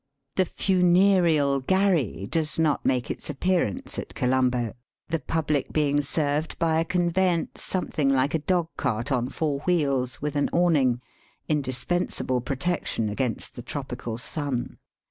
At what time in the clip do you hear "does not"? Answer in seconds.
2.25-2.83